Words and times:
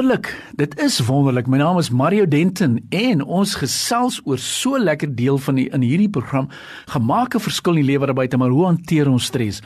Wonderlik. 0.00 0.42
Dit 0.56 0.80
is 0.80 0.98
wonderlik. 1.04 1.46
My 1.46 1.58
naam 1.60 1.78
is 1.78 1.90
Mario 1.90 2.24
Denton 2.28 2.78
en 2.88 3.20
ons 3.20 3.50
gesels 3.60 4.20
oor 4.24 4.38
so 4.40 4.78
lekker 4.80 5.10
deel 5.12 5.36
van 5.44 5.58
die 5.60 5.66
in 5.76 5.84
hierdie 5.84 6.08
program 6.08 6.48
gemaak 6.88 7.34
'n 7.36 7.40
verskil 7.44 7.76
in 7.76 7.84
die 7.84 7.90
lewe 7.92 8.06
daarbuiten, 8.06 8.38
maar 8.38 8.48
hoe 8.48 8.64
hanteer 8.64 9.10
ons 9.10 9.24
stres? 9.24 9.60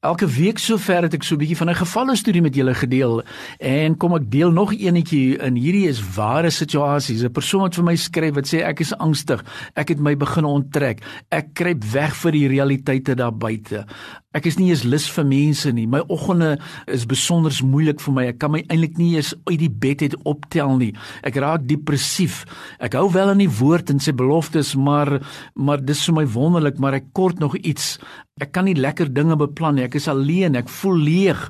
Elke 0.00 0.26
week 0.26 0.58
sover 0.58 1.02
het 1.02 1.14
ek 1.14 1.22
so 1.22 1.34
'n 1.34 1.38
bietjie 1.38 1.56
van 1.56 1.70
'n 1.70 1.74
gevalle 1.74 2.16
storie 2.16 2.42
met 2.42 2.54
julle 2.54 2.74
gedeel 2.74 3.22
en 3.58 3.96
kom 3.96 4.14
ek 4.14 4.30
deel 4.30 4.50
nog 4.50 4.72
eenetjie 4.72 5.38
in 5.38 5.54
hierdie 5.56 5.88
is 5.88 6.14
ware 6.14 6.50
situasies. 6.50 7.24
'n 7.24 7.32
Persoon 7.32 7.60
wat 7.60 7.74
vir 7.74 7.84
my 7.84 7.96
skryf 7.96 8.34
wat 8.34 8.46
sê 8.46 8.62
ek 8.62 8.80
is 8.80 8.94
angstig. 8.94 9.44
Ek 9.74 9.88
het 9.88 9.98
my 9.98 10.16
begin 10.16 10.44
onttrek. 10.44 11.02
Ek 11.30 11.54
kruip 11.54 11.84
weg 11.84 12.14
vir 12.14 12.32
die 12.32 12.48
realiteite 12.48 13.16
daar 13.16 13.34
buite. 13.34 13.86
Ek 14.30 14.46
is 14.46 14.60
nie 14.60 14.68
eens 14.70 14.84
lus 14.86 15.08
vir 15.10 15.24
mense 15.26 15.72
nie. 15.72 15.88
My 15.90 16.04
oggende 16.06 16.52
is 16.86 17.02
besonder 17.02 17.50
moeilik 17.66 17.98
vir 17.98 18.14
my. 18.14 18.26
Ek 18.30 18.38
kan 18.38 18.52
my 18.54 18.60
eintlik 18.68 18.94
nie 18.96 19.16
eens 19.16 19.34
uit 19.48 19.58
die 19.58 19.72
bed 19.80 20.04
uit 20.06 20.16
optel 20.28 20.76
nie. 20.80 20.90
Ek 21.26 21.38
raak 21.40 21.66
depressief. 21.68 22.44
Ek 22.78 22.96
hou 22.98 23.08
wel 23.12 23.32
aan 23.32 23.42
die 23.42 23.50
woord 23.60 23.90
en 23.90 24.00
sy 24.02 24.14
beloftes, 24.16 24.74
maar 24.76 25.18
maar 25.54 25.82
dis 25.82 26.02
vir 26.08 26.20
my 26.20 26.26
wonderlik, 26.30 26.78
maar 26.80 26.98
ek 26.98 27.12
kort 27.16 27.40
nog 27.40 27.56
iets. 27.58 27.98
Ek 28.40 28.54
kan 28.56 28.64
nie 28.64 28.76
lekker 28.78 29.10
dinge 29.12 29.36
beplan 29.36 29.76
nie. 29.76 29.84
Ek 29.84 29.98
is 29.98 30.08
alleen. 30.08 30.56
Ek 30.56 30.70
voel 30.80 31.02
leeg. 31.04 31.40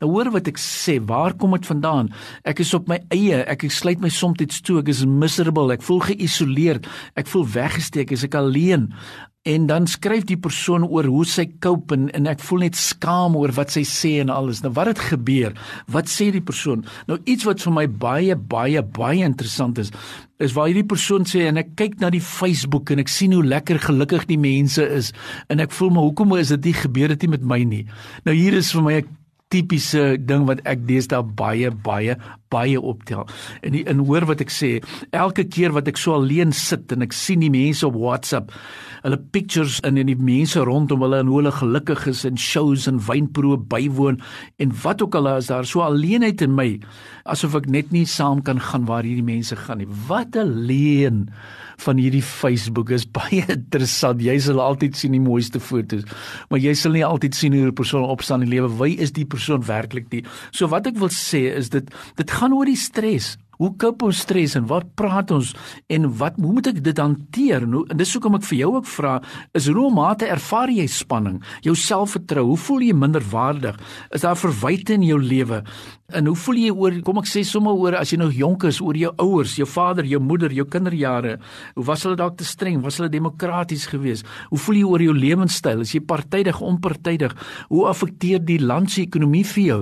Nou 0.00 0.12
hoor 0.12 0.30
wat 0.36 0.50
ek 0.50 0.60
sê. 0.62 0.98
Waar 1.02 1.34
kom 1.34 1.56
dit 1.56 1.66
vandaan? 1.66 2.12
Ek 2.46 2.62
is 2.62 2.74
op 2.76 2.86
my 2.90 3.00
eie. 3.14 3.42
Ek 3.50 3.66
sluit 3.72 4.02
my 4.02 4.12
soms 4.12 4.60
toe. 4.62 4.78
Ek 4.82 4.92
is 4.92 5.04
miserable. 5.06 5.74
Ek 5.74 5.82
voel 5.86 6.04
geïsoleerd. 6.12 6.86
Ek 7.18 7.30
voel 7.32 7.48
weggesteek. 7.56 8.12
Ek 8.12 8.18
is 8.18 8.28
alleen 8.30 8.92
en 9.46 9.66
dan 9.70 9.86
skryf 9.86 10.24
die 10.26 10.38
persoon 10.42 10.84
oor 10.84 11.06
hoe 11.06 11.24
sy 11.28 11.46
cope 11.62 11.94
en, 11.94 12.08
en 12.18 12.26
ek 12.30 12.42
voel 12.42 12.64
net 12.66 12.78
skaam 12.78 13.36
oor 13.38 13.52
wat 13.54 13.70
sy 13.74 13.84
sê 13.86 14.16
en 14.22 14.32
alles. 14.34 14.62
Nou 14.64 14.72
wat 14.74 14.90
het 14.90 15.02
gebeur? 15.12 15.54
Wat 15.92 16.10
sê 16.10 16.32
die 16.34 16.42
persoon? 16.42 16.82
Nou 17.06 17.20
iets 17.30 17.46
wat 17.46 17.62
vir 17.62 17.76
my 17.76 17.86
baie 17.86 18.36
baie 18.36 18.82
baie 18.82 19.26
interessant 19.26 19.78
is, 19.82 19.92
is 20.42 20.56
waar 20.56 20.66
hierdie 20.70 20.88
persoon 20.88 21.28
sê 21.30 21.46
en 21.46 21.62
ek 21.62 21.76
kyk 21.78 22.00
na 22.02 22.10
die 22.12 22.22
Facebook 22.24 22.90
en 22.90 23.04
ek 23.04 23.12
sien 23.12 23.36
hoe 23.36 23.44
lekker 23.46 23.78
gelukkig 23.86 24.26
die 24.30 24.40
mense 24.40 24.82
is 24.82 25.12
en 25.52 25.62
ek 25.62 25.74
voel 25.78 25.94
maar 25.94 26.08
hoekom 26.08 26.34
is 26.40 26.50
dit 26.56 26.72
nie 26.72 26.76
gebeur 26.82 27.14
dit 27.14 27.26
nie 27.26 27.36
met 27.36 27.46
my 27.54 27.62
nie. 27.62 27.84
Nou 28.26 28.34
hier 28.34 28.58
is 28.58 28.74
vir 28.74 28.82
my 28.82 28.98
'n 28.98 29.14
tipiese 29.54 30.16
ding 30.18 30.46
wat 30.48 30.60
ek 30.66 30.82
deesdae 30.88 31.22
baie 31.22 31.70
baie 31.70 32.16
baie 32.56 32.80
optel. 32.80 33.26
En 33.62 33.76
die, 33.76 33.84
en 33.84 34.02
hoor 34.08 34.26
wat 34.32 34.42
ek 34.44 34.52
sê, 34.52 34.76
elke 35.12 35.44
keer 35.44 35.76
wat 35.76 35.92
ek 35.92 36.00
so 36.00 36.16
alleen 36.16 36.56
sit 36.56 36.92
en 36.96 37.06
ek 37.06 37.16
sien 37.16 37.44
die 37.44 37.52
mense 37.52 37.86
op 37.86 38.00
WhatsApp 38.00 38.54
hulle 39.06 39.18
pictures 39.34 39.78
in 39.86 40.00
en 40.00 40.08
die 40.10 40.18
mense 40.18 40.62
rondom 40.66 41.04
hulle 41.04 41.20
en 41.22 41.28
hoe 41.30 41.38
hulle 41.40 41.52
gelukkig 41.54 42.08
is 42.10 42.24
en 42.26 42.38
shows 42.40 42.88
en 42.90 42.98
wynproe 43.06 43.58
bywoon 43.70 44.18
en 44.62 44.72
wat 44.82 45.04
ook 45.04 45.14
al 45.18 45.30
is 45.36 45.50
daar 45.52 45.68
so 45.68 45.84
alleenheid 45.84 46.42
in 46.42 46.56
my 46.56 46.68
asof 47.26 47.54
ek 47.60 47.68
net 47.70 47.92
nie 47.94 48.06
saam 48.10 48.42
kan 48.46 48.58
gaan 48.62 48.86
waar 48.88 49.06
hierdie 49.06 49.26
mense 49.26 49.56
gaan 49.58 49.80
nie. 49.82 49.88
Wat 50.08 50.36
alleen 50.38 51.26
van 51.82 51.98
hierdie 52.00 52.22
Facebook 52.24 52.90
is. 52.94 53.04
Baie 53.18 53.42
interessant. 53.52 54.22
Jy 54.22 54.36
sal 54.42 54.62
altyd 54.62 54.96
sien 54.98 55.14
die 55.14 55.22
mooiste 55.22 55.60
fotos 55.62 56.06
maar 56.50 56.62
jy 56.62 56.72
sal 56.78 56.94
nie 56.96 57.04
altyd 57.06 57.36
sien 57.36 57.54
hoe 57.54 57.68
'n 57.70 57.76
persoon 57.76 58.06
opstaan 58.06 58.42
in 58.42 58.50
die 58.50 58.56
lewe. 58.56 58.70
Wie 58.80 58.96
is 58.98 59.12
die 59.12 59.26
persoon 59.26 59.62
werklik 59.66 60.10
nie? 60.10 60.24
So 60.50 60.68
wat 60.68 60.86
ek 60.86 60.98
wil 60.98 61.10
sê 61.10 61.46
is 61.54 61.70
dit 61.70 61.90
dit 62.16 62.30
gaan 62.30 62.45
oor 62.52 62.68
die 62.68 62.76
stres 62.76 63.36
Hoe 63.56 63.72
koop 63.80 64.04
ons 64.06 64.22
stres 64.26 64.56
en 64.58 64.66
wat 64.70 64.88
praat 64.98 65.30
ons 65.34 65.52
en 65.92 66.08
wat 66.20 66.36
hoe 66.40 66.52
moet 66.58 66.70
ek 66.72 66.82
dit 66.84 66.98
hanteer? 67.00 67.66
Nou 67.68 67.84
en 67.90 67.98
dis 67.98 68.12
hoekom 68.16 68.38
ek 68.38 68.46
vir 68.50 68.58
jou 68.60 68.72
ook 68.76 68.88
vra, 68.90 69.16
is 69.56 69.68
hoe 69.72 69.90
mate 69.92 70.28
ervaar 70.30 70.72
jy 70.72 70.86
spanning? 70.90 71.40
Jou 71.64 71.76
selfvertroue, 71.78 72.52
hoe 72.52 72.64
voel 72.66 72.88
jy 72.88 72.96
minder 72.96 73.24
waardig? 73.32 73.78
Is 74.14 74.26
daar 74.26 74.38
verwyte 74.38 74.96
in 74.96 75.06
jou 75.06 75.20
lewe? 75.22 75.62
En 76.14 76.28
hoe 76.30 76.36
voel 76.38 76.58
jy 76.60 76.70
oor 76.70 76.96
kom 77.02 77.18
ek 77.18 77.26
sê 77.26 77.40
sommer 77.42 77.74
oor 77.74 77.96
as 77.98 78.12
jy 78.12 78.20
nog 78.20 78.34
jonk 78.36 78.68
is 78.68 78.78
oor 78.78 78.94
jou 78.94 79.10
ouers, 79.22 79.56
jou 79.58 79.66
vader, 79.66 80.06
jou 80.06 80.20
moeder, 80.22 80.52
jou 80.54 80.66
kinderjare? 80.70 81.36
Hoe 81.74 81.86
was 81.88 82.04
hulle 82.06 82.18
dalk 82.18 82.36
te 82.38 82.46
streng? 82.46 82.78
Was 82.84 83.00
hulle 83.00 83.10
demokraties 83.10 83.88
geweest? 83.90 84.28
Hoe 84.52 84.60
voel 84.62 84.78
jy 84.78 84.84
oor 84.86 85.02
jou 85.02 85.16
lewenstyl? 85.16 85.82
Is 85.82 85.96
jy 85.96 86.04
partydig, 86.06 86.60
onpartydig? 86.62 87.34
Hoe 87.72 87.88
affekteer 87.90 88.44
die 88.46 88.60
land 88.62 88.92
se 88.94 89.02
ekonomie 89.02 89.42
vir 89.56 89.64
jou? 89.64 89.80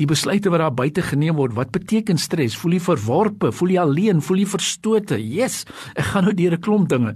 Die 0.00 0.08
besluite 0.10 0.50
wat 0.50 0.64
daar 0.64 0.74
buite 0.74 1.04
geneem 1.06 1.38
word, 1.38 1.54
wat 1.54 1.70
beteken 1.76 2.18
stres? 2.18 2.58
Voel 2.58 2.80
jy 2.80 2.82
verworpe? 3.10 3.50
Voel 3.52 3.74
jy 3.74 3.80
alleen? 3.82 4.22
Voel 4.22 4.42
jy 4.42 4.48
verstote? 4.50 5.18
Yes, 5.18 5.64
ek 5.98 6.12
gaan 6.12 6.24
nou 6.24 6.34
deur 6.34 6.54
'n 6.54 6.60
klomp 6.60 6.88
dinge. 6.88 7.14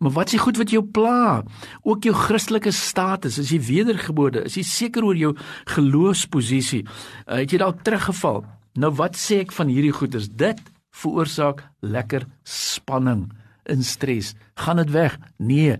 Maar 0.00 0.12
wat 0.12 0.30
s'ie 0.30 0.38
goed 0.38 0.56
wat 0.56 0.70
jou 0.70 0.82
pla? 0.82 1.42
Ook 1.84 2.04
jou 2.04 2.14
Christelike 2.14 2.72
status, 2.72 3.38
as 3.38 3.50
jy 3.50 3.60
wedergebore, 3.60 4.44
is 4.44 4.56
jy 4.56 4.62
seker 4.62 5.04
oor 5.04 5.16
jou 5.16 5.34
geloofsposisie? 5.66 6.84
Uh, 7.26 7.36
het 7.36 7.50
jy 7.50 7.58
dalk 7.58 7.82
teruggeval. 7.82 8.44
Nou 8.76 8.90
wat 8.90 9.16
sê 9.16 9.40
ek 9.40 9.52
van 9.52 9.68
hierdie 9.68 9.92
goeders? 9.92 10.28
Dit 10.28 10.58
veroorsaak 10.92 11.62
lekker 11.82 12.26
spanning 12.44 13.32
in 13.66 13.82
stres. 13.82 14.34
Gaan 14.56 14.76
dit 14.76 14.90
weg? 14.90 15.18
Nee. 15.38 15.78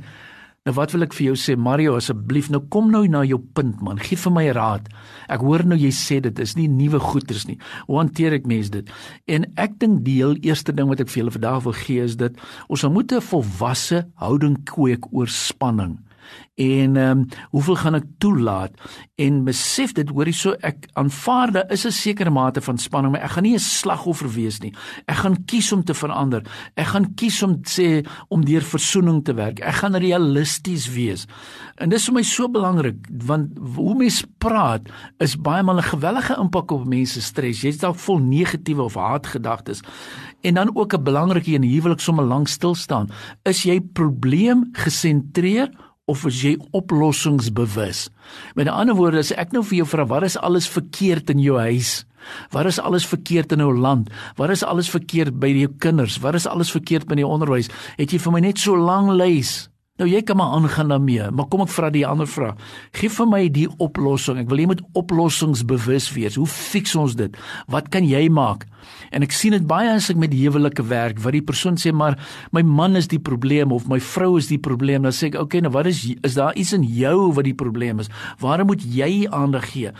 Nou 0.66 0.74
wat 0.74 0.90
wil 0.90 1.06
ek 1.06 1.14
vir 1.14 1.28
jou 1.28 1.36
sê 1.38 1.54
Mario 1.54 1.94
asseblief 1.94 2.48
nou 2.50 2.58
kom 2.74 2.88
nou 2.90 3.04
na 3.06 3.20
jou 3.22 3.38
punt 3.54 3.78
man. 3.86 4.00
Gee 4.02 4.18
vir 4.18 4.32
my 4.34 4.46
raad. 4.56 4.88
Ek 5.30 5.44
hoor 5.46 5.62
nou 5.62 5.78
jy 5.78 5.92
sê 5.94 6.18
dit 6.24 6.42
is 6.42 6.56
nie 6.58 6.66
nuwe 6.66 6.98
goeders 7.02 7.44
nie. 7.46 7.54
Hoe 7.86 8.00
hanteer 8.00 8.34
ek 8.34 8.48
mense 8.50 8.74
dit? 8.74 8.90
En 9.30 9.46
ek 9.62 9.78
dink 9.78 10.02
die 10.06 10.18
heel 10.18 10.34
eerste 10.42 10.74
ding 10.74 10.90
wat 10.90 11.04
ek 11.04 11.12
vir 11.12 11.22
julle 11.22 11.36
vandag 11.36 11.62
wil 11.68 11.76
gee 11.78 12.02
is 12.02 12.18
dit 12.18 12.42
ons 12.66 12.82
moet 12.90 13.12
'n 13.12 13.22
volwasse 13.22 14.02
houding 14.18 14.58
kweek 14.66 15.06
oor 15.12 15.30
spanning 15.30 16.00
en 16.54 16.96
ehm 16.96 17.18
um, 17.18 17.26
hoeveel 17.50 17.76
gaan 17.76 17.94
ek 17.94 18.04
toelaat? 18.18 18.72
En 19.16 19.44
besef 19.44 19.92
dit 19.92 20.08
hoorie 20.08 20.34
so 20.34 20.54
ek 20.60 20.88
aanvaar 20.94 21.52
daar 21.52 21.72
is 21.72 21.86
'n 21.86 21.90
sekere 21.90 22.30
mate 22.30 22.60
van 22.60 22.78
spanning 22.78 23.12
maar 23.12 23.22
ek 23.22 23.30
gaan 23.30 23.42
nie 23.42 23.54
'n 23.54 23.58
slagoffer 23.58 24.28
wees 24.32 24.60
nie. 24.60 24.72
Ek 25.06 25.16
gaan 25.16 25.44
kies 25.44 25.72
om 25.72 25.84
te 25.84 25.94
verander. 25.94 26.42
Ek 26.74 26.86
gaan 26.86 27.14
kies 27.14 27.42
om 27.42 27.60
sê 27.62 28.06
om 28.28 28.44
deur 28.44 28.62
versoening 28.62 29.24
te 29.24 29.34
werk. 29.34 29.60
Ek 29.60 29.74
gaan 29.74 29.96
realisties 29.96 30.88
wees. 30.88 31.26
En 31.76 31.88
dis 31.88 32.04
vir 32.04 32.14
my 32.14 32.22
so 32.22 32.48
belangrik 32.48 33.08
want 33.26 33.58
hoe 33.76 33.94
mense 33.94 34.26
praat 34.38 34.88
is 35.18 35.36
baie 35.36 35.62
maal 35.62 35.78
'n 35.78 35.92
gewellige 35.92 36.36
impak 36.38 36.70
op 36.70 36.86
mense 36.86 37.20
stres. 37.20 37.60
Jy's 37.60 37.78
dalk 37.78 37.96
vol 37.96 38.18
negatiewe 38.18 38.82
of 38.82 38.94
haatgedagtes. 38.94 39.82
En 40.42 40.54
dan 40.54 40.76
ook 40.76 40.94
'n 40.94 41.02
belangrike 41.02 41.52
een 41.52 41.62
huwelik 41.62 42.00
sommer 42.00 42.24
lank 42.24 42.48
stil 42.48 42.74
staan. 42.74 43.08
Is 43.42 43.62
jy 43.62 43.80
probleem 43.80 44.68
gesentreer 44.72 45.70
of 46.06 46.24
is 46.28 46.40
jy 46.42 46.54
oplossingsbewus? 46.76 48.06
Met 48.54 48.70
ander 48.70 48.96
woorde, 48.98 49.22
as 49.22 49.34
ek 49.34 49.54
nou 49.54 49.64
vir 49.66 49.82
jou 49.82 49.88
vra 49.90 50.06
wat 50.06 50.26
is 50.28 50.38
alles 50.38 50.68
verkeerd 50.70 51.30
in 51.34 51.42
jou 51.42 51.58
huis? 51.58 52.04
Wat 52.54 52.66
is 52.66 52.80
alles 52.82 53.06
verkeerd 53.06 53.52
in 53.54 53.62
jou 53.62 53.72
land? 53.74 54.10
Wat 54.38 54.50
is 54.50 54.64
alles 54.66 54.90
verkeerd 54.90 55.38
by 55.42 55.50
jou 55.54 55.70
kinders? 55.82 56.18
Wat 56.22 56.38
is 56.38 56.46
alles 56.46 56.70
verkeerd 56.74 57.06
by 57.10 57.18
die 57.18 57.26
onderwys? 57.26 57.70
Het 57.98 58.14
jy 58.14 58.22
vir 58.22 58.34
my 58.34 58.42
net 58.46 58.62
so 58.62 58.78
lank 58.78 59.14
lys? 59.18 59.66
Nou 59.96 60.08
jy 60.10 60.20
kan 60.28 60.36
maar 60.36 60.52
aangaan 60.52 60.90
daarmee, 60.92 61.30
maar 61.32 61.46
kom 61.48 61.62
ek 61.64 61.70
vra 61.72 61.88
die 61.92 62.04
ander 62.04 62.28
vraag. 62.28 62.58
Gee 62.98 63.08
vir 63.08 63.28
my 63.30 63.46
die 63.48 63.68
oplossing. 63.80 64.42
Ek 64.42 64.50
wil 64.50 64.60
jy 64.60 64.66
moet 64.68 64.82
oplossingsbewus 64.92 66.10
wees. 66.12 66.36
Hoe 66.36 66.48
fix 66.50 66.92
ons 67.00 67.16
dit? 67.16 67.38
Wat 67.72 67.88
kan 67.94 68.04
jy 68.04 68.26
maak? 68.28 68.66
En 69.10 69.24
ek 69.24 69.34
sien 69.34 69.54
dit 69.56 69.64
baie 69.66 69.88
as 69.94 70.10
ek 70.12 70.20
met 70.20 70.34
huwelike 70.34 70.84
werk, 70.90 71.20
wat 71.24 71.34
die 71.36 71.44
persoon 71.44 71.78
sê 71.80 71.92
maar 71.96 72.18
my 72.54 72.62
man 72.66 72.98
is 72.98 73.08
die 73.10 73.22
probleem 73.22 73.72
of 73.74 73.88
my 73.90 73.98
vrou 74.02 74.36
is 74.40 74.50
die 74.50 74.60
probleem, 74.62 75.06
dan 75.06 75.14
sê 75.16 75.28
ek, 75.30 75.34
"Oké, 75.34 75.42
okay, 75.42 75.60
nou 75.60 75.72
wat 75.72 75.86
is 75.86 76.14
is 76.22 76.34
daar 76.34 76.54
iets 76.54 76.72
in 76.72 76.82
jou 76.82 77.32
wat 77.32 77.44
die 77.44 77.54
probleem 77.54 78.00
is? 78.00 78.08
Waarom 78.38 78.66
moet 78.66 78.82
jy 78.82 79.26
aandag 79.30 79.72
gee?" 79.72 79.92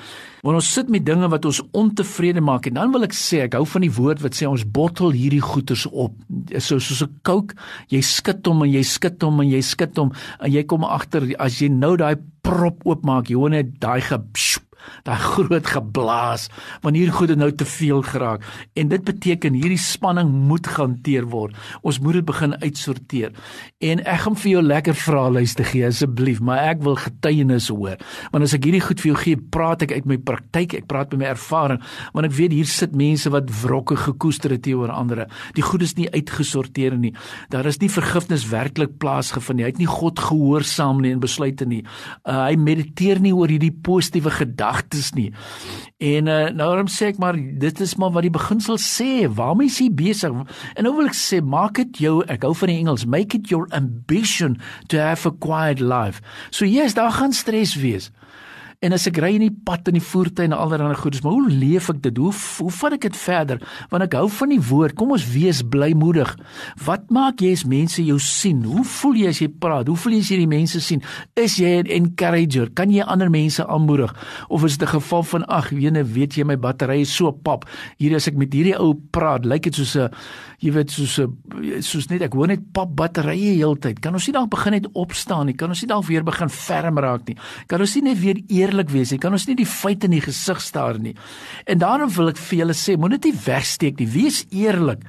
Want 0.43 0.56
ons 0.56 0.73
sit 0.73 0.88
met 0.88 1.05
dinge 1.06 1.29
wat 1.29 1.44
ons 1.44 1.62
ontevrede 1.73 2.41
maak 2.41 2.67
en 2.67 2.75
dan 2.75 2.93
wil 2.93 3.03
ek 3.03 3.12
sê 3.12 3.41
ek 3.43 3.55
hou 3.55 3.65
van 3.67 3.81
die 3.81 3.91
woord 3.91 4.20
wat 4.23 4.35
sê 4.35 4.47
ons 4.47 4.62
bottel 4.65 5.11
hierdie 5.11 5.43
goeters 5.43 5.87
op. 5.91 6.12
So 6.59 6.79
soos 6.79 7.03
'n 7.03 7.19
kook, 7.23 7.55
jy 7.88 8.00
skud 8.00 8.47
hom 8.47 8.62
en 8.62 8.70
jy 8.70 8.82
skud 8.82 9.23
hom 9.23 9.41
en 9.41 9.50
jy 9.50 9.61
skud 9.87 10.03
hom 10.03 10.12
en 10.41 10.53
jy 10.53 10.65
kom 10.69 10.85
agter 10.87 11.29
as 11.38 11.61
jy 11.61 11.71
nou 11.73 11.97
daai 11.97 12.17
prop 12.47 12.85
oopmaak, 12.87 13.31
jy 13.31 13.38
hoor 13.38 13.55
net 13.55 13.77
daai 13.83 14.00
ge 14.03 14.19
daai 15.06 15.19
groot 15.35 15.67
geblaas 15.67 16.49
want 16.83 16.97
hier 16.97 17.12
goed 17.12 17.33
het 17.33 17.41
nou 17.41 17.50
te 17.53 17.67
veel 17.69 18.03
geraak 18.06 18.44
en 18.79 18.91
dit 18.93 19.05
beteken 19.06 19.56
hierdie 19.56 19.81
spanning 19.81 20.31
moet 20.49 20.67
gehanteer 20.67 21.27
word. 21.33 21.56
Ons 21.87 21.99
moet 22.03 22.19
dit 22.19 22.27
begin 22.27 22.55
uitsorteer. 22.62 23.33
En 23.85 24.03
ek 24.05 24.23
gaan 24.25 24.38
vir 24.41 24.50
jou 24.50 24.62
lekker 24.65 24.97
vraelys 24.99 25.56
te 25.59 25.67
gee 25.67 25.87
asseblief, 25.87 26.41
maar 26.44 26.65
ek 26.73 26.83
wil 26.85 26.99
getuienis 27.00 27.69
hoor. 27.73 28.00
Want 28.33 28.47
as 28.47 28.55
ek 28.56 28.69
hierdie 28.69 28.83
goed 28.85 29.03
vir 29.03 29.12
jou 29.12 29.19
gee, 29.23 29.41
praat 29.56 29.87
ek 29.87 29.94
uit 29.97 30.09
my 30.09 30.19
praktyk, 30.29 30.77
ek 30.81 30.89
praat 30.91 31.12
met 31.15 31.25
my 31.25 31.31
ervaring, 31.32 31.82
want 32.17 32.29
ek 32.29 32.37
weet 32.37 32.56
hier 32.56 32.71
sit 32.71 32.97
mense 32.97 33.31
wat 33.32 33.50
wrokke 33.62 33.99
gekoester 34.06 34.55
het 34.55 34.65
teenoor 34.67 34.93
ander. 34.94 35.25
Die 35.56 35.65
goed 35.65 35.85
is 35.87 35.97
nie 35.99 36.09
uitgesorteer 36.12 36.97
nie. 37.00 37.15
Daar 37.53 37.69
is 37.69 37.81
nie 37.82 37.91
vergifnis 37.93 38.47
werklik 38.50 38.97
plaasgevind 39.03 39.61
nie. 39.61 39.67
Hy 39.67 39.73
het 39.73 39.82
nie 39.82 39.91
God 39.91 40.21
gehoorsaam 40.21 41.00
nie 41.05 41.15
en 41.15 41.23
besluite 41.23 41.67
nie. 41.69 41.82
Uh, 42.25 42.47
hy 42.49 42.56
mediteer 42.61 43.21
nie 43.23 43.35
oor 43.37 43.50
hierdie 43.53 43.73
positiewe 43.73 44.32
gedagtes 44.35 44.75
nie. 45.14 45.32
En 45.99 46.26
uh, 46.26 46.50
nou 46.50 46.69
dan 46.76 46.90
sê 46.93 47.11
ek 47.12 47.20
maar 47.23 47.37
dit 47.37 47.81
is 47.81 47.94
maar 47.96 48.12
wat 48.14 48.26
die 48.26 48.34
beginsel 48.34 48.78
sê. 48.82 49.26
Waarmee 49.28 49.70
is 49.70 49.78
hy 49.81 49.88
besig? 49.94 50.34
En 50.75 50.87
nou 50.87 50.94
wil 50.99 51.11
ek 51.11 51.19
sê 51.19 51.40
maak 51.40 51.81
dit 51.81 52.02
jou 52.06 52.20
ek 52.32 52.44
hou 52.46 52.55
van 52.55 52.73
die 52.73 52.78
Engels, 52.82 53.06
make 53.06 53.37
it 53.37 53.50
your 53.50 53.67
ambition 53.76 54.58
to 54.88 55.00
have 55.00 55.26
a 55.26 55.32
quiet 55.32 55.81
life. 55.81 56.23
So 56.50 56.69
yes, 56.69 56.94
daar 56.94 57.12
gaan 57.12 57.32
stres 57.32 57.76
wees. 57.81 58.11
En 58.84 58.93
as 58.93 59.06
ek 59.08 59.17
ry 59.23 59.32
in 59.38 59.46
die 59.46 59.55
pad 59.67 59.88
in 59.88 59.96
die 59.96 60.05
voertuig 60.05 60.50
en 60.50 60.52
allerlei 60.56 60.94
goedes, 60.99 61.23
maar 61.25 61.32
hoe 61.32 61.49
leef 61.49 61.88
ek 61.93 62.02
dit? 62.05 62.19
Hoe 62.20 62.32
hoe 62.32 62.73
vat 62.78 62.96
ek 62.96 63.06
dit 63.08 63.17
verder? 63.17 63.62
Want 63.90 64.05
ek 64.05 64.17
hou 64.19 64.26
van 64.28 64.52
die 64.52 64.61
woord. 64.61 64.96
Kom 64.99 65.14
ons 65.17 65.25
wees 65.32 65.62
blymoedig. 65.64 66.34
Wat 66.84 67.08
maak 67.14 67.40
jy 67.40 67.55
as 67.56 67.64
mense 67.64 68.05
jou 68.05 68.19
sien? 68.23 68.62
Hoe 68.69 68.84
voel 68.84 69.23
jy 69.23 69.32
as 69.32 69.40
jy 69.40 69.49
praat? 69.49 69.88
Hoe 69.88 69.96
voel 69.96 70.19
jy 70.19 70.20
as 70.26 70.32
jy 70.34 70.40
die 70.43 70.50
mense 70.50 70.82
sien? 70.84 71.02
Is 71.37 71.56
jy 71.56 71.82
'n 71.82 71.87
encourager? 71.87 72.70
Kan 72.75 72.90
jy 72.90 73.02
ander 73.02 73.31
mense 73.31 73.64
aanmoedig? 73.67 74.12
Of 74.49 74.64
is 74.64 74.76
dit 74.76 74.88
'n 74.88 75.00
geval 75.00 75.22
van 75.22 75.46
ag, 75.46 75.70
wene, 75.70 76.05
weet 76.05 76.37
jy 76.37 76.44
my 76.44 76.56
battery 76.56 77.00
is 77.00 77.14
so 77.14 77.32
pap. 77.32 77.64
Hier 77.99 78.14
as 78.14 78.29
ek 78.29 78.37
met 78.37 78.52
hierdie 78.52 78.79
ou 78.79 78.94
praat, 79.11 79.44
lyk 79.44 79.62
dit 79.62 79.75
soos 79.75 79.96
'n 79.96 80.11
jy 80.58 80.72
weet 80.72 80.90
soos 80.90 81.19
'n 81.20 81.82
soos 81.82 82.08
net 82.08 82.22
ek 82.22 82.32
hoor 82.32 82.49
net 82.49 82.72
pap 82.72 82.88
batterye 82.96 83.56
heeltyd. 83.56 84.00
Kan 84.00 84.14
ons 84.14 84.26
nie 84.26 84.32
dalk 84.32 84.50
begin 84.50 84.72
net 84.72 84.87
opstaan 84.94 85.46
nie? 85.46 85.55
Kan 85.55 85.69
ons 85.69 85.82
nie 85.82 85.88
dalk 85.88 86.06
weer 86.06 86.25
begin 86.25 86.49
ferm 86.49 86.99
raak 86.99 87.26
nie? 87.29 87.37
Kan 87.67 87.81
ons 87.81 87.94
nie 87.94 88.02
net 88.02 88.20
weer 88.20 88.40
eerlik 88.49 88.75
wees 88.93 89.12
nie? 89.12 89.20
Kan 89.23 89.37
ons 89.37 89.46
nie 89.49 89.56
die 89.58 89.69
feite 89.69 90.08
in 90.08 90.17
die 90.17 90.25
gesig 90.25 90.61
staar 90.61 91.00
nie? 91.00 91.14
En 91.67 91.81
daarom 91.82 92.12
wil 92.17 92.32
ek 92.32 92.40
vir 92.49 92.62
julle 92.62 92.76
sê, 92.76 92.96
moenie 93.00 93.20
dit 93.23 93.40
wegsteek 93.46 94.00
nie. 94.00 94.08
Wees 94.12 94.44
eerlik 94.50 95.05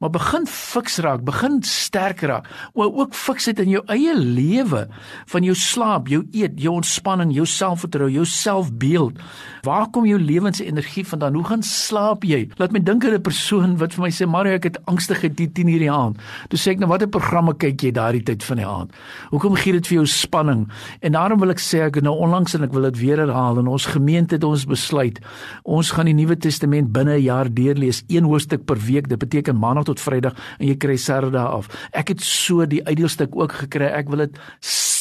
maar 0.00 0.10
begin 0.10 0.46
fiks 0.46 0.98
raak, 1.04 1.24
begin 1.24 1.62
sterk 1.62 2.20
raak. 2.20 2.46
O, 2.74 2.84
ook 2.84 3.14
fiks 3.14 3.44
dit 3.50 3.58
in 3.64 3.70
jou 3.76 3.82
eie 3.92 4.14
lewe, 4.18 4.86
van 5.32 5.46
jou 5.46 5.54
slaap, 5.54 6.10
jou 6.12 6.22
eet, 6.32 6.56
jou 6.60 6.74
ontspanning, 6.76 7.32
jou 7.34 7.46
selfvertroue, 7.46 8.12
jou 8.12 8.26
selfbeeld. 8.28 9.20
Waar 9.66 9.88
kom 9.90 10.06
jou 10.06 10.18
lewensenergie 10.20 11.06
vandaan? 11.06 11.34
Hoe 11.34 11.44
gaan 11.44 11.62
slaap 11.66 12.24
jy? 12.24 12.44
Laat 12.60 12.72
my 12.72 12.82
dink 12.82 13.04
aan 13.04 13.14
'n 13.14 13.22
persoon 13.22 13.76
wat 13.78 13.94
vir 13.94 14.02
my 14.02 14.10
sê, 14.10 14.26
"Mario, 14.26 14.54
ek 14.54 14.64
het 14.64 14.78
angstigheid 14.86 15.36
teen 15.36 15.52
10:00 15.52 15.78
die 15.78 15.90
aand." 15.90 16.16
Toe 16.48 16.58
sê 16.58 16.70
ek, 16.72 16.78
"Nou 16.78 16.88
watter 16.88 17.08
programme 17.08 17.54
kyk 17.54 17.82
jy 17.82 17.92
daardie 17.92 18.22
tyd 18.22 18.44
van 18.44 18.56
die 18.56 18.66
aand? 18.66 18.92
Hoekom 19.30 19.54
gee 19.54 19.72
dit 19.72 19.86
vir 19.86 19.94
jou 19.94 20.06
spanning?" 20.06 20.68
En 21.00 21.12
daarom 21.12 21.40
wil 21.40 21.50
ek 21.50 21.60
sê 21.60 21.86
ek 21.86 22.02
nou 22.02 22.14
onlangs 22.14 22.54
en 22.54 22.62
ek 22.62 22.72
wil 22.72 22.82
dit 22.82 22.98
weer 22.98 23.18
herhaal 23.18 23.58
in 23.58 23.66
ons 23.66 23.86
gemeente 23.86 24.34
het 24.34 24.44
ons 24.44 24.64
besluit, 24.64 25.18
ons 25.64 25.90
gaan 25.90 26.06
die 26.06 26.14
Nuwe 26.14 26.36
Testament 26.36 26.92
binne 26.92 27.16
'n 27.16 27.22
jaar 27.22 27.48
deurlees, 27.52 28.02
een 28.08 28.24
hoofstuk 28.24 28.64
per 28.64 28.78
week. 28.78 29.08
Dit 29.08 29.18
beteken 29.18 29.58
maandag 29.58 29.85
tot 29.86 30.02
Vrydag 30.02 30.36
en 30.58 30.66
jy 30.68 30.76
kry 30.80 30.98
Saterdag 31.00 31.60
af. 31.60 31.70
Ek 31.96 32.14
het 32.14 32.24
so 32.24 32.66
die 32.66 32.82
uitdeelstuk 32.86 33.36
ook 33.36 33.60
gekry. 33.64 33.90
Ek 33.94 34.10
wil 34.12 34.26
dit 34.26 34.38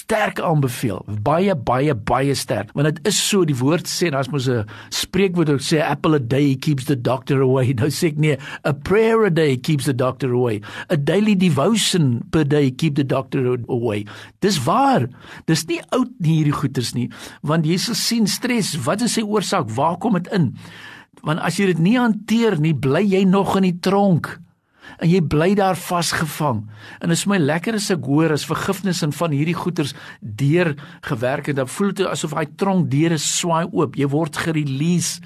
sterk 0.06 0.40
aanbeveel. 0.44 1.02
Baie 1.26 1.56
baie 1.58 1.96
baie 1.96 2.36
sterk. 2.38 2.70
Want 2.78 2.92
dit 2.92 3.10
is 3.10 3.18
so 3.18 3.46
die 3.48 3.58
woord 3.58 3.90
sê, 3.90 4.12
daar's 4.14 4.30
mos 4.30 4.48
'n 4.48 4.66
spreekwoord 4.94 5.50
wat 5.50 5.66
sê 5.66 5.82
apple 5.82 6.16
a 6.16 6.20
day 6.20 6.56
keeps 6.56 6.86
the 6.86 6.96
doctor 6.96 7.42
away. 7.42 7.74
Nou 7.86 7.90
sê 7.90 8.14
ek 8.14 8.18
nee, 8.18 8.38
a 8.64 8.74
prayer 8.74 9.26
a 9.26 9.30
day 9.30 9.58
keeps 9.58 9.86
the 9.86 9.94
doctor 9.94 10.32
away. 10.32 10.62
A 10.90 10.98
daily 10.98 11.36
devotion 11.36 12.22
per 12.32 12.44
day 12.44 12.72
keep 12.72 12.96
the 12.96 13.04
doctor 13.04 13.58
away. 13.68 14.06
Dis 14.42 14.64
waar. 14.64 15.10
Dis 15.48 15.66
nie 15.68 15.82
oud 15.92 16.12
nie 16.20 16.38
hierdie 16.38 16.54
goeters 16.54 16.94
nie, 16.94 17.10
want 17.42 17.66
Jesus 17.66 18.08
sien 18.08 18.28
stres. 18.28 18.76
Wat 18.86 19.02
is 19.02 19.14
sy 19.14 19.22
oorsaak? 19.22 19.70
Waar 19.70 19.98
kom 19.98 20.14
dit 20.14 20.30
in? 20.32 20.54
Want 21.26 21.40
as 21.40 21.58
jy 21.58 21.74
dit 21.74 21.80
nie 21.80 21.98
hanteer 21.98 22.60
nie, 22.62 22.74
bly 22.74 23.02
jy 23.02 23.26
nog 23.26 23.58
in 23.58 23.64
die 23.64 23.80
tronk 23.82 24.45
en 25.00 25.10
jy 25.10 25.22
bly 25.22 25.54
daar 25.58 25.78
vasgevang. 25.80 26.64
En 27.02 27.10
dit 27.10 27.18
is 27.18 27.26
my 27.30 27.38
lekker 27.42 27.76
as 27.80 27.90
ek 27.94 28.06
hoor 28.06 28.32
as 28.36 28.48
vergifnis 28.48 29.04
en 29.06 29.14
van 29.16 29.32
hierdie 29.32 29.58
goeters 29.58 29.94
deur 30.22 30.76
gewerk 31.02 31.52
het, 31.52 31.60
dan 31.60 31.68
voel 31.68 31.94
dit 31.94 32.08
asof 32.08 32.36
hy 32.38 32.46
tronk 32.58 32.90
deure 32.92 33.18
swaai 33.18 33.66
oop. 33.72 33.96
Jy 33.96 34.08
word 34.12 34.38
gerelease 34.38 35.22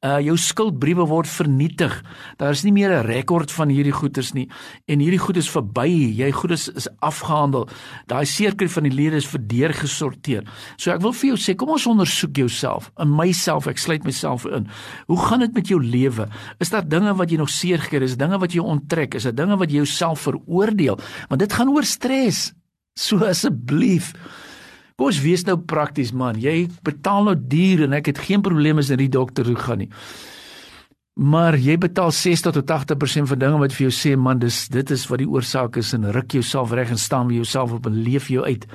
uh 0.00 0.16
jou 0.24 0.32
skuldbriewe 0.40 1.04
word 1.10 1.28
vernietig. 1.28 1.92
Daar 2.40 2.54
is 2.56 2.62
nie 2.64 2.72
meer 2.72 2.90
'n 2.90 3.06
rekord 3.06 3.52
van 3.52 3.68
hierdie 3.68 3.92
goederes 3.92 4.32
nie 4.32 4.48
en 4.88 4.98
hierdie 4.98 5.20
goed 5.20 5.36
is 5.36 5.50
verby. 5.50 6.16
Jy 6.16 6.30
goederes 6.30 6.68
is 6.68 6.88
afgehandel. 7.00 7.68
Daai 8.06 8.24
seerkry 8.24 8.68
van 8.68 8.82
die 8.82 8.92
lede 8.92 9.16
is 9.16 9.26
verdeur 9.26 9.74
gesorteer. 9.74 10.44
So 10.76 10.90
ek 10.90 11.02
wil 11.02 11.12
vir 11.12 11.28
jou 11.28 11.36
sê, 11.36 11.54
kom 11.54 11.68
ons 11.68 11.86
ondersoek 11.86 12.36
jouself. 12.36 12.90
In 12.98 13.14
myself, 13.14 13.66
ek 13.66 13.78
sluit 13.78 14.04
myself 14.04 14.46
in. 14.46 14.68
Hoe 15.06 15.18
gaan 15.18 15.40
dit 15.40 15.52
met 15.52 15.68
jou 15.68 15.82
lewe? 15.84 16.28
Is 16.60 16.70
daar 16.70 16.88
dinge 16.88 17.14
wat 17.14 17.30
jy 17.30 17.36
nog 17.36 17.50
seer 17.50 17.78
gekry 17.78 18.00
het? 18.00 18.10
Is 18.10 18.16
dinge 18.16 18.38
wat 18.38 18.52
jou 18.52 18.64
onttrek? 18.64 19.09
Is 19.18 19.26
dit 19.28 19.36
dinge 19.36 19.56
wat 19.60 19.70
jy 19.72 19.82
jouself 19.82 20.26
veroordeel? 20.28 21.00
Want 21.28 21.40
dit 21.40 21.52
gaan 21.52 21.72
oor 21.72 21.86
stres. 21.88 22.50
So 22.98 23.24
asseblief 23.24 24.12
Kom 25.00 25.08
ons 25.08 25.22
wees 25.24 25.46
nou 25.48 25.54
prakties 25.56 26.10
man. 26.12 26.36
Jy 26.36 26.66
betaal 26.84 27.24
nou 27.24 27.32
duur 27.32 27.86
en 27.86 27.94
ek 27.96 28.10
het 28.10 28.18
geen 28.20 28.42
probleme 28.44 28.82
as 28.82 28.90
jy 28.90 28.98
na 28.98 29.00
die 29.00 29.14
dokter 29.14 29.46
toe 29.48 29.56
gaan 29.56 29.80
nie. 29.80 29.88
Maar 31.18 31.56
jy 31.58 31.74
betaal 31.78 32.12
60 32.14 32.52
tot 32.54 32.70
80% 32.70 33.26
van 33.32 33.38
dinge 33.38 33.58
wat 33.58 33.72
vir 33.74 33.88
jou 33.88 33.94
sê 33.94 34.12
man 34.16 34.38
dis 34.38 34.68
dit 34.70 34.90
is 34.94 35.08
wat 35.10 35.18
die 35.18 35.26
oorsaak 35.28 35.74
is 35.80 35.90
en 35.96 36.06
ruk 36.14 36.36
jouself 36.38 36.70
reg 36.70 36.92
en 36.94 37.00
staan 37.02 37.26
vir 37.26 37.40
jouself 37.40 37.74
op 37.74 37.88
en 37.90 37.96
leef 38.06 38.28
jou 38.30 38.44
uit. 38.46 38.66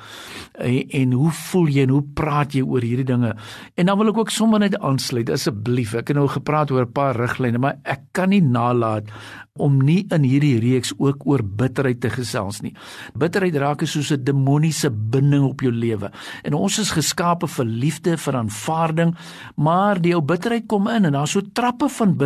En, 0.52 0.76
en 1.00 1.14
hoe 1.16 1.32
voel 1.32 1.72
jy 1.72 1.86
en 1.86 1.94
hoe 1.96 2.04
praat 2.20 2.52
jy 2.52 2.60
oor 2.60 2.84
hierdie 2.84 3.08
dinge? 3.08 3.32
En 3.74 3.88
dan 3.88 3.98
wil 3.98 4.12
ek 4.12 4.20
ook 4.20 4.34
sommer 4.34 4.60
net 4.60 4.76
aansluit 4.84 5.32
asseblief. 5.32 5.96
Ek 5.96 6.12
het 6.12 6.20
nou 6.20 6.28
gepraat 6.28 6.70
oor 6.70 6.84
'n 6.84 6.92
paar 6.92 7.16
riglyne, 7.16 7.58
maar 7.58 7.80
ek 7.84 8.12
kan 8.12 8.28
nie 8.28 8.44
nalat 8.44 9.08
om 9.56 9.78
nie 9.80 10.04
in 10.12 10.24
hierdie 10.26 10.58
reeks 10.60 10.92
ook 10.98 11.24
oor 11.24 11.40
bitterheid 11.40 12.00
te 12.00 12.10
gesels 12.12 12.60
nie. 12.60 12.74
Bitterheid 13.16 13.56
raak 13.56 13.82
is 13.82 13.92
soos 13.92 14.12
'n 14.12 14.24
demoniese 14.24 14.90
binding 14.90 15.44
op 15.44 15.60
jou 15.60 15.72
lewe. 15.72 16.10
En 16.44 16.54
ons 16.54 16.78
is 16.78 16.90
geskape 16.90 17.48
vir 17.48 17.64
liefde, 17.64 18.16
vir 18.18 18.36
aanvaarding, 18.36 19.16
maar 19.56 20.00
die 20.00 20.14
ou 20.14 20.20
bitterheid 20.20 20.66
kom 20.66 20.88
in 20.88 21.04
en 21.04 21.12
daar's 21.12 21.30
so 21.30 21.40
trappe 21.52 21.88
van 21.88 22.08
bitterheid. 22.08 22.25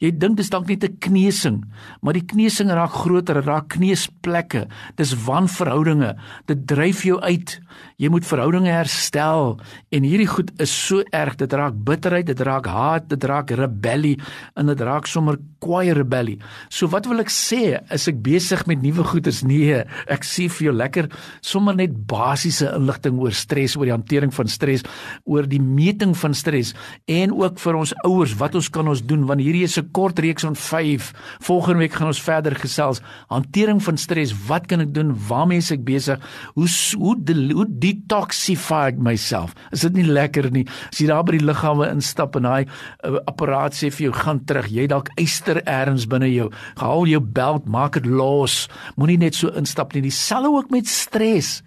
Jy 0.00 0.10
dink 0.16 0.36
dit 0.36 0.44
is 0.44 0.50
dalk 0.50 0.68
net 0.68 0.84
'n 0.84 0.96
kneusing, 0.98 1.64
maar 2.02 2.14
die 2.14 2.24
kneusing 2.24 2.70
raak 2.70 2.92
groter, 2.92 3.42
raak 3.44 3.68
kneusplekke. 3.68 4.66
Dis 4.96 5.14
wanverhoudinge. 5.14 6.16
Dit 6.46 6.66
dryf 6.66 7.02
jou 7.02 7.20
uit. 7.20 7.60
Jy 7.96 8.08
moet 8.08 8.24
verhoudinge 8.24 8.70
herstel 8.70 9.60
en 9.90 10.02
hierdie 10.02 10.26
goed 10.26 10.50
is 10.60 10.86
so 10.86 11.02
erg. 11.12 11.36
Dit 11.36 11.52
raak 11.52 11.74
bitterheid, 11.84 12.26
dit 12.26 12.40
raak 12.40 12.66
haat, 12.66 13.08
dit 13.08 13.24
raak 13.24 13.50
rebellie 13.50 14.18
en 14.56 14.66
dit 14.66 14.80
raak 14.80 15.06
sommer 15.06 15.36
kwaai 15.60 15.92
rebellie. 15.92 16.38
So 16.70 16.88
wat 16.88 17.06
wil 17.06 17.20
ek 17.20 17.28
sê? 17.28 17.80
Is 17.92 18.08
ek 18.08 18.22
besig 18.22 18.66
met 18.66 18.82
nuwe 18.82 19.04
goeders? 19.04 19.42
Nee, 19.44 19.84
ek 20.08 20.24
sê 20.24 20.48
vir 20.48 20.70
jou 20.70 20.74
lekker 20.76 21.10
sommer 21.44 21.76
net 21.76 21.92
basiese 22.08 22.70
inligting 22.76 23.18
oor 23.20 23.32
stres, 23.36 23.76
oor 23.76 23.88
die 23.88 23.94
hantering 23.94 24.32
van 24.34 24.48
stres, 24.48 24.84
oor 25.24 25.48
die 25.48 25.60
meting 25.60 26.14
van 26.16 26.34
stres 26.36 26.72
en 27.10 27.34
ook 27.36 27.60
vir 27.60 27.80
ons 27.82 27.94
ouers 28.06 28.36
wat 28.40 28.56
ons 28.58 28.70
kan 28.72 28.88
ons 28.88 29.02
doen 29.10 29.26
want 29.28 29.42
hierdie 29.42 29.66
is 29.66 29.78
'n 29.78 29.90
kort 29.92 30.18
reeks 30.18 30.46
van 30.46 30.56
5. 30.56 31.12
Volgende 31.40 31.78
week 31.78 31.92
gaan 31.92 32.06
ons 32.06 32.22
verder 32.22 32.54
gesels. 32.56 33.00
Hantering 33.28 33.82
van 33.82 33.96
stres, 33.96 34.34
wat 34.46 34.66
kan 34.66 34.80
ek 34.80 34.94
doen? 34.94 35.14
Waarmee 35.28 35.58
is 35.58 35.70
ek 35.70 35.84
besig? 35.84 36.18
Hoe 36.54 36.68
hoe 36.98 37.16
hoe 37.52 37.66
detoxify 37.68 38.86
ek 38.92 38.98
myself? 38.98 39.54
Is 39.72 39.80
dit 39.80 39.92
nie 39.92 40.06
lekker 40.06 40.50
nie? 40.50 40.66
As 40.90 40.98
jy 40.98 41.06
daar 41.06 41.24
by 41.24 41.38
die 41.38 41.46
liggawe 41.46 41.90
instap 41.90 42.36
en 42.36 42.42
daai 42.42 42.66
uh, 43.04 43.18
apparaat 43.26 43.74
sê 43.74 43.90
vir 43.90 44.10
jou 44.10 44.12
gaan 44.12 44.44
terug, 44.44 44.68
jy 44.70 44.86
dalk 44.86 45.10
eister 45.16 45.62
eers 45.66 46.06
binne 46.06 46.30
jou. 46.32 46.50
Haal 46.76 47.06
jou 47.06 47.20
belt, 47.20 47.66
maak 47.66 47.92
dit 47.98 48.06
los. 48.06 48.68
Moenie 48.96 49.18
net 49.18 49.34
so 49.34 49.48
instap 49.48 49.94
nie. 49.94 50.02
Dieselfde 50.02 50.50
ook 50.50 50.70
met 50.70 50.88
stres. 50.88 51.62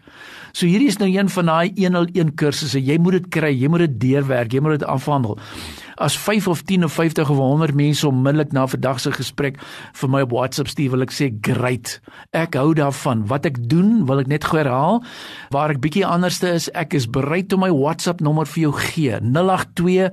So 0.54 0.68
hierdie 0.70 0.92
is 0.92 1.00
nou 1.02 1.10
een 1.10 1.30
van 1.34 1.50
daai 1.50 1.72
101 1.76 2.36
kursusse. 2.38 2.82
Jy 2.82 3.00
moet 3.02 3.20
dit 3.20 3.32
kry, 3.34 3.54
jy 3.56 3.72
moet 3.72 3.88
dit 3.88 4.00
deurwerk, 4.08 4.54
jy 4.54 4.62
moet 4.62 4.80
dit 4.80 4.88
afhandel 4.90 5.40
as 5.96 6.18
5 6.18 6.48
of 6.48 6.62
10 6.62 6.84
of 6.84 6.94
50 6.94 7.30
of 7.30 7.38
100 7.38 7.74
mense 7.74 8.08
onmiddellik 8.08 8.52
na 8.52 8.68
vandag 8.68 9.00
se 9.00 9.12
gesprek 9.12 9.60
vir 9.94 10.10
my 10.10 10.22
op 10.26 10.32
WhatsApp 10.36 10.72
stuur 10.72 10.92
wil 10.96 11.06
ek 11.06 11.14
sê 11.14 11.30
great. 11.46 12.00
Ek 12.36 12.58
hou 12.60 12.74
daarvan. 12.78 13.26
Wat 13.30 13.46
ek 13.50 13.62
doen, 13.70 14.06
wil 14.10 14.24
ek 14.24 14.32
net 14.32 14.48
gou 14.50 14.60
herhaal. 14.60 15.04
Waar 15.54 15.76
ek 15.76 15.84
bietjie 15.84 16.06
anderste 16.08 16.54
is, 16.54 16.70
ek 16.74 16.98
is 16.98 17.08
bereid 17.08 17.54
om 17.54 17.64
my 17.66 17.72
WhatsApp 17.74 18.24
nommer 18.26 18.50
vir 18.50 18.68
jou 18.68 18.74
gee. 18.90 19.20
082 19.22 20.10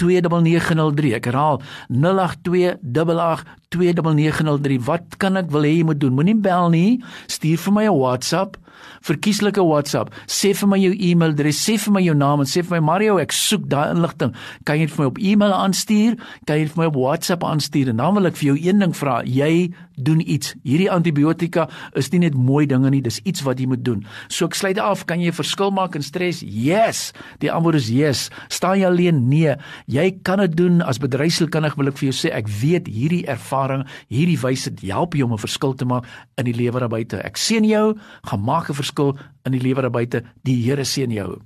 8829903. 0.00 1.12
Ek 1.18 1.26
herhaal 1.30 1.56
082882903. 1.90 4.78
Wat 4.86 5.06
kan 5.18 5.36
ek 5.36 5.50
wil 5.52 5.62
hê 5.66 5.72
jy 5.78 5.84
moet 5.88 6.00
doen? 6.00 6.14
Moenie 6.16 6.38
bel 6.38 6.70
nie. 6.70 7.02
Stuur 7.26 7.58
vir 7.66 7.72
my 7.72 7.84
'n 7.90 7.98
WhatsApp 7.98 8.56
082 8.56 8.61
verkieslike 9.02 9.62
WhatsApp. 9.62 10.12
Sê 10.26 10.52
vir 10.54 10.68
my 10.68 10.78
jou 10.78 10.92
e-mailadres, 10.92 11.60
sê 11.62 11.78
vir 11.78 11.92
my 11.92 12.02
jou 12.02 12.14
naam 12.14 12.40
en 12.40 12.46
sê 12.46 12.62
vir 12.62 12.80
my 12.80 12.82
Mario, 12.92 13.18
ek 13.22 13.32
soek 13.32 13.68
daai 13.70 13.92
inligting. 13.94 14.34
Kan 14.64 14.78
jy 14.78 14.86
dit 14.86 14.96
vir 14.96 15.04
my 15.04 15.10
op 15.10 15.18
e-mail 15.18 15.54
aanstuur? 15.56 16.18
Kan 16.46 16.56
jy 16.58 16.66
dit 16.66 16.74
vir 16.74 16.82
my 16.82 16.90
op 16.90 17.00
WhatsApp 17.00 17.44
aanstuur? 17.44 17.92
En 17.92 17.96
dan 17.96 18.14
wil 18.14 18.26
ek 18.26 18.36
vir 18.36 18.52
jou 18.52 18.58
een 18.58 18.78
ding 18.78 18.96
vra. 18.96 19.22
Jy 19.24 19.72
doen 19.96 20.22
iets. 20.24 20.54
Hierdie 20.64 20.90
antibiotika 20.90 21.68
is 21.98 22.10
nie 22.12 22.22
net 22.24 22.36
mooi 22.38 22.64
dinge 22.66 22.90
nie, 22.90 23.02
dis 23.04 23.20
iets 23.28 23.44
wat 23.46 23.60
jy 23.60 23.68
moet 23.70 23.84
doen. 23.84 24.02
So 24.32 24.48
ek 24.48 24.56
sluit 24.58 24.80
af, 24.80 25.04
kan 25.06 25.20
jy 25.20 25.28
'n 25.28 25.40
verskil 25.40 25.70
maak 25.70 25.94
in 25.94 26.02
stres? 26.02 26.42
Yes. 26.42 27.12
Die 27.40 27.52
antwoord 27.52 27.76
is 27.76 27.88
yes. 27.88 28.30
Staan 28.48 28.78
jy 28.78 28.86
alleen? 28.86 29.28
Nee. 29.28 29.56
Jy 29.86 30.18
kan 30.22 30.38
dit 30.38 30.56
doen 30.56 30.82
as 30.82 30.98
bedryfskundig 30.98 31.76
wil 31.76 31.88
ek 31.88 31.98
vir 31.98 32.10
jou 32.10 32.16
sê, 32.16 32.32
ek 32.32 32.48
weet 32.48 32.86
hierdie 32.86 33.26
ervaring, 33.26 33.84
hierdie 34.08 34.38
wysheid 34.38 34.80
help 34.80 35.14
jou 35.14 35.24
om 35.24 35.32
'n 35.32 35.38
verskil 35.38 35.74
te 35.74 35.84
maak 35.84 36.04
in 36.36 36.44
die 36.44 36.54
lewe 36.54 36.80
daar 36.80 36.88
buite. 36.88 37.22
Ek 37.24 37.36
sien 37.36 37.64
jou, 37.64 37.96
gaan 38.24 38.40
maak 38.62 38.70
'n 38.70 38.74
verskil 38.74 39.16
in 39.44 39.52
die 39.52 39.60
lewe 39.60 39.82
daar 39.82 39.90
buite. 39.90 40.22
Die 40.42 40.62
Here 40.64 40.84
seën 40.84 41.10
jou. 41.10 41.40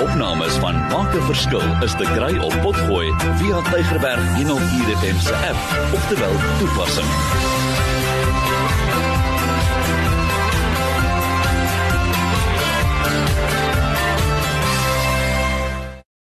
Opnames 0.00 0.54
van 0.58 0.74
Maak 0.88 1.14
'n 1.14 1.22
Verskil 1.26 1.82
is 1.82 1.92
te 1.92 2.04
kry 2.16 2.38
op 2.38 2.54
Potgooi 2.62 3.12
via 3.36 3.60
Tigerberg 3.70 4.34
104 4.36 4.96
FM 4.96 5.18
se 5.18 5.34
app 5.34 5.94
of 5.94 6.08
te 6.08 6.16
wel 6.16 6.36
toepassing. 6.58 7.49